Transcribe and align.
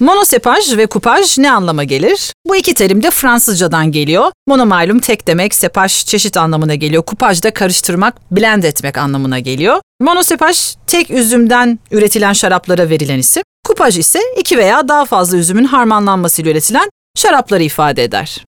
Monosepaj 0.00 0.76
ve 0.76 0.86
kupaj 0.86 1.38
ne 1.38 1.52
anlama 1.52 1.84
gelir? 1.84 2.32
Bu 2.46 2.56
iki 2.56 2.74
terim 2.74 3.02
de 3.02 3.10
Fransızcadan 3.10 3.92
geliyor. 3.92 4.32
Mono 4.46 4.66
malum 4.66 4.98
tek 4.98 5.26
demek, 5.26 5.54
sepaj 5.54 6.04
çeşit 6.04 6.36
anlamına 6.36 6.74
geliyor. 6.74 7.02
Kupaj 7.02 7.42
da 7.42 7.50
karıştırmak, 7.54 8.32
blend 8.32 8.64
etmek 8.64 8.98
anlamına 8.98 9.38
geliyor. 9.38 9.80
Monosepaj 10.00 10.74
tek 10.86 11.10
üzümden 11.10 11.78
üretilen 11.90 12.32
şaraplara 12.32 12.90
verilen 12.90 13.18
isim. 13.18 13.42
Kupaj 13.64 13.98
ise 13.98 14.20
iki 14.38 14.58
veya 14.58 14.88
daha 14.88 15.04
fazla 15.04 15.36
üzümün 15.36 15.64
harmanlanmasıyla 15.64 16.52
üretilen 16.52 16.90
şarapları 17.16 17.62
ifade 17.62 18.04
eder. 18.04 18.40